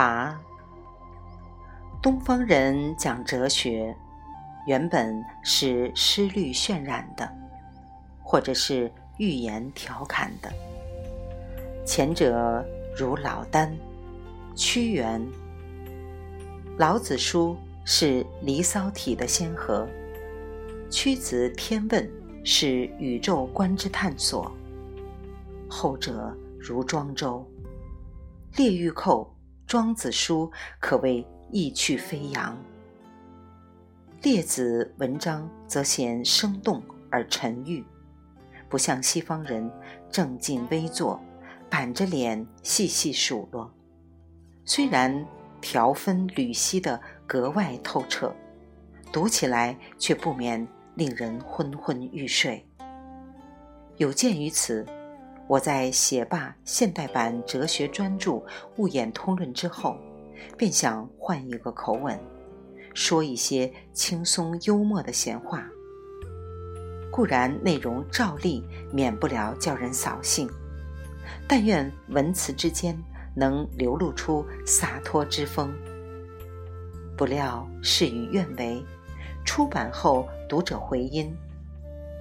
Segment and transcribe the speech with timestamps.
[0.00, 0.40] 八，
[2.00, 3.94] 东方人讲哲学，
[4.66, 7.30] 原本是诗律渲染的，
[8.22, 10.50] 或者是寓言调侃的。
[11.84, 12.64] 前者
[12.96, 13.70] 如老聃、
[14.56, 15.22] 屈原、
[16.78, 19.86] 老子书是《离骚》体的先河，
[20.90, 22.02] 屈子《天问》
[22.42, 24.50] 是宇宙观之探索。
[25.68, 27.46] 后者如庄周、
[28.56, 29.30] 列御寇、
[29.70, 32.60] 庄子书可谓意趣飞扬。
[34.20, 37.84] 列子文章则显生动而沉郁，
[38.68, 39.70] 不像西方人
[40.10, 41.22] 正襟危坐。
[41.68, 43.72] 板着脸细细数落，
[44.64, 45.24] 虽然
[45.60, 48.34] 条分缕析的格外透彻，
[49.12, 50.66] 读起来却不免
[50.96, 52.66] 令人昏昏欲睡。
[53.98, 54.84] 有鉴于此，
[55.50, 58.30] 我在写罢现代版哲学专著
[58.76, 59.98] 《物演通论》之后，
[60.56, 62.16] 便想换一个口吻，
[62.94, 65.66] 说一些轻松幽默的闲话。
[67.10, 70.48] 固然内容照例免不了叫人扫兴。
[71.48, 72.96] 但愿文辞之间
[73.34, 75.74] 能流露出洒脱之风。
[77.16, 78.80] 不料事与愿违，
[79.44, 81.36] 出版后读者回音，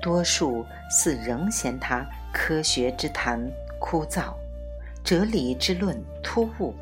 [0.00, 3.40] 多数似仍嫌他科学之谈
[3.78, 4.34] 枯燥，
[5.04, 6.74] 哲理之论突兀，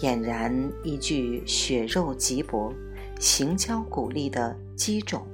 [0.00, 0.52] 俨然
[0.84, 2.72] 一句血肉极薄、
[3.18, 5.26] 行交骨立的击中，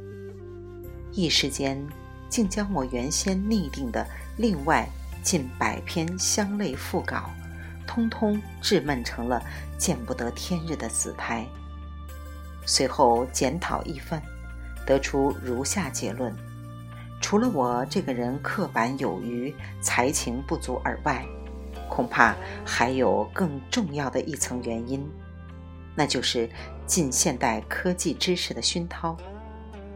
[1.12, 1.84] 一时间
[2.28, 4.89] 竟将我原先拟定的另外。
[5.23, 7.31] 近百篇相类副稿，
[7.86, 9.42] 通通滞闷成了
[9.79, 11.47] 见不得天日的死胎。
[12.67, 14.20] 随后检讨一番，
[14.84, 16.31] 得出如下结论：
[17.25, 21.25] 除了我这个人刻板有余、才情不足而外，
[21.89, 22.36] 恐怕
[22.67, 25.02] 还有更重要的一层原因，
[25.95, 26.46] 那就是
[26.85, 29.17] 近现代科技知识的熏陶，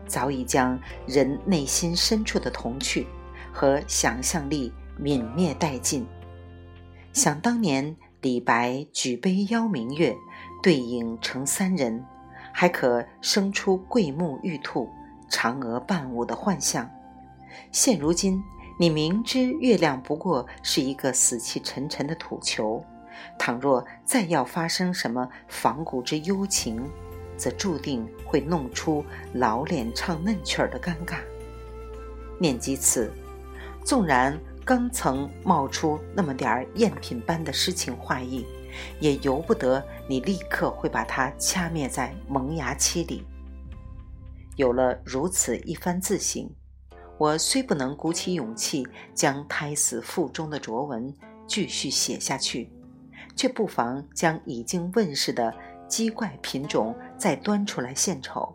[0.06, 3.06] 早已将人内心深处的童趣
[3.52, 4.72] 和想象力。
[4.98, 6.06] 泯灭殆尽。
[7.12, 10.16] 想当年，李白举杯邀明月，
[10.62, 12.02] 对影成三人，
[12.54, 14.88] 还可生出桂木玉兔、
[15.30, 16.90] 嫦娥伴舞的幻象。
[17.72, 18.42] 现如今，
[18.78, 22.84] 你明知月亮不过是一个死气沉沉的土球，
[23.38, 26.82] 倘若再要发生什么仿古之幽情，
[27.36, 29.04] 则注定会弄出
[29.34, 31.16] 老脸唱嫩曲儿的尴尬。
[32.40, 33.12] 念及此，
[33.84, 34.38] 纵然。
[34.64, 38.44] 刚曾冒出那么点儿赝品般的诗情画意，
[39.00, 43.24] 也由不得你立刻会把它掐灭在萌芽期里。
[44.56, 46.46] 有了如此一番自省，
[47.18, 51.12] 我虽不能鼓起勇气将胎死腹中的卓文
[51.46, 52.70] 继续写下去，
[53.34, 55.52] 却不妨将已经问世的
[55.88, 58.54] 鸡怪品种再端出来献丑。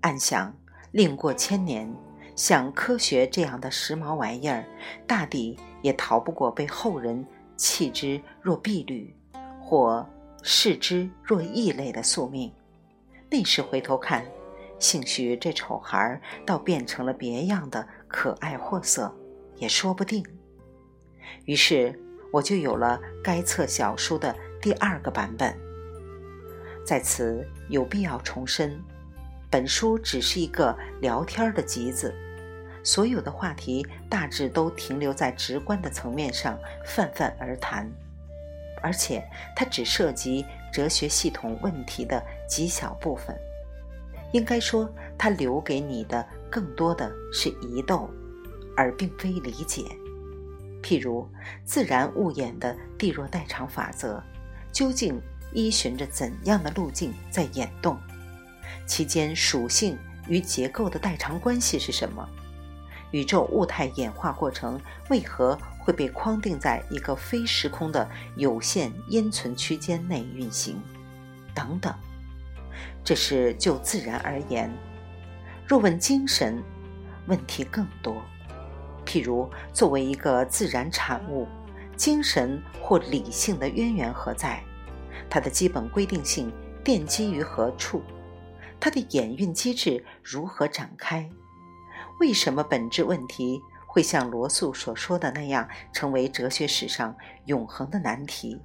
[0.00, 0.52] 暗想，
[0.90, 1.90] 另过千年。
[2.34, 4.64] 像科学这样的时髦玩意儿，
[5.06, 7.24] 大抵也逃不过被后人
[7.58, 9.14] 弃之若敝履，
[9.60, 10.04] 或
[10.42, 12.50] 视之若异类的宿命。
[13.30, 14.24] 那时回头看，
[14.82, 19.14] 兴许这丑孩儿倒变成了别样的可爱货色，
[19.54, 20.26] 也说不定。
[21.44, 21.96] 于是
[22.32, 25.56] 我就有了该册小书的第二个版本。
[26.84, 28.76] 在此有必要重申。
[29.48, 32.12] 本书只是一个聊天的集子，
[32.82, 37.88] 所有的话题大致都停留在直观的层面上泛泛而谈，
[38.82, 39.22] 而且
[39.54, 43.38] 它只涉及哲学系统问题的极小部分。
[44.32, 48.10] 应该说，它留给你的更多的是疑窦，
[48.76, 49.84] 而并非理解。
[50.82, 51.28] 譬如
[51.64, 54.22] 自然物演的地弱代偿法则，
[54.72, 55.20] 究竟
[55.52, 57.96] 依循着怎样的路径在演动？
[58.86, 62.28] 其间属性与结构的代偿关系是什么？
[63.12, 64.80] 宇宙物态演化过程
[65.10, 70.80] 为何会被框定在一个非时空的有限因存区间内运行？
[71.54, 71.94] 等等，
[73.04, 74.72] 这是就自然而言。
[75.66, 76.62] 若问精神，
[77.26, 78.22] 问题更多。
[79.04, 81.46] 譬如，作为一个自然产物，
[81.96, 84.62] 精神或理性的渊源何在？
[85.28, 86.52] 它的基本规定性
[86.84, 88.02] 奠基于何处？
[88.78, 91.28] 它的演运机制如何展开？
[92.20, 97.16] 为什么本质问题会像罗素所说的那样，成为哲学史上
[97.46, 98.60] 永恒的难题？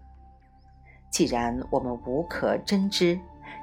[1.09, 3.19] 既然我们无可真知，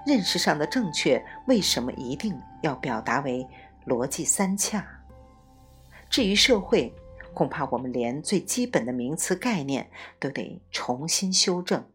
[0.07, 3.47] 认识上的正确为什么一定要表达为
[3.87, 4.87] 逻辑三洽？
[6.11, 6.95] 至于社会，
[7.33, 9.91] 恐怕我们连最基本的名词概念
[10.21, 11.91] 都得重新修正。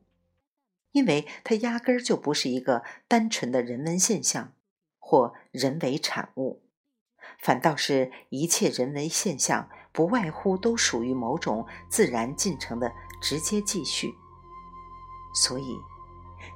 [0.92, 4.54] 因为它压根儿就不是一个单纯的人文现象
[4.98, 6.64] 或人为产物，
[7.38, 12.92] 反倒是一切人为现象不外乎都属于某种自然进程的
[13.22, 14.12] 直接继续。
[15.36, 15.78] 所以，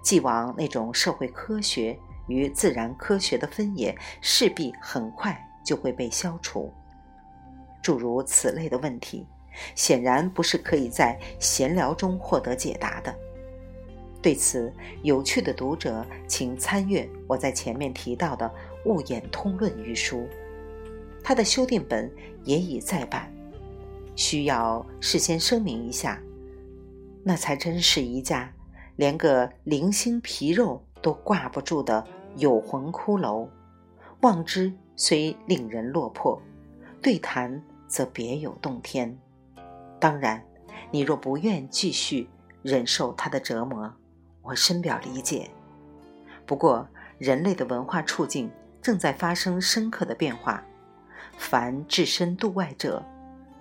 [0.02, 1.98] 既往那种社会科学
[2.28, 6.72] 与自然科学的分野，势必很快就会被消除。
[7.82, 9.26] 诸如此类的问题，
[9.76, 13.14] 显然不是可以在闲聊中获得解答的。
[14.22, 18.50] 对此，有趣的读者请参阅我在前面提到的
[18.90, 20.26] 《物演通论》一书，
[21.22, 22.10] 它的修订本
[22.46, 23.30] 也已再版。
[24.16, 26.22] 需要事先声明一下，
[27.22, 28.54] 那才真是一架
[28.96, 32.06] 连个零星皮肉都挂不住的
[32.36, 33.48] 有魂骷髅，
[34.22, 36.42] 望之虽令人落魄，
[37.02, 39.18] 对谈则别有洞天。
[40.00, 40.44] 当然，
[40.92, 42.30] 你若不愿继续
[42.62, 43.92] 忍受它的折磨，
[44.42, 45.50] 我深表理解，
[46.46, 46.88] 不过
[47.18, 48.52] 人类的文化处境
[48.82, 50.64] 正在发生深刻的变化，
[51.38, 53.04] 凡置身度外者，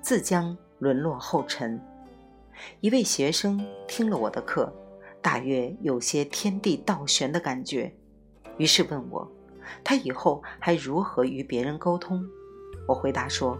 [0.00, 1.81] 自将沦落后尘。
[2.81, 4.73] 一位学生听了我的课，
[5.22, 7.94] 大约有些天地倒悬的感觉，
[8.58, 9.30] 于是问我，
[9.84, 12.28] 他以后还如何与别人沟通？
[12.88, 13.56] 我回答说，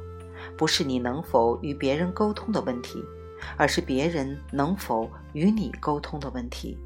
[0.58, 3.00] 不是你能否与别人沟通的问题，
[3.56, 6.76] 而是别人能否与你沟通的问题。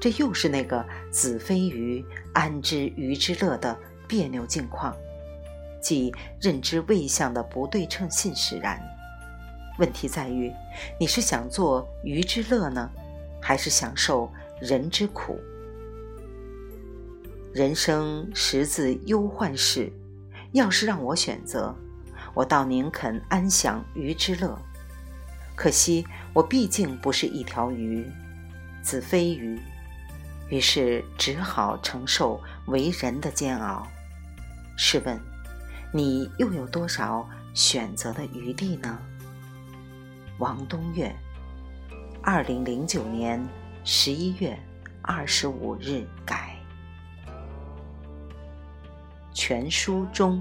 [0.00, 2.04] 这又是那个子非鱼，
[2.34, 3.78] 安知鱼之乐的
[4.08, 4.92] 别扭境况，
[5.80, 8.82] 即认知位相的不对称性使然。
[9.78, 10.52] 问题在于，
[10.98, 12.90] 你是想做鱼之乐呢，
[13.42, 15.38] 还是享受人之苦？
[17.52, 19.92] 人生十字忧患事，
[20.52, 21.74] 要是让我选择，
[22.32, 24.56] 我倒宁肯安享鱼之乐。
[25.54, 28.06] 可惜我毕竟不是一条鱼，
[28.82, 29.60] 子非鱼。
[30.48, 33.86] 于是只好承受为人的煎熬。
[34.76, 35.18] 试问，
[35.92, 38.98] 你又有多少选择的余地呢？
[40.38, 41.14] 王东岳，
[42.24, 43.44] 二零零九年
[43.82, 44.56] 十一月
[45.02, 46.54] 二十五日改。
[49.32, 50.40] 全书中。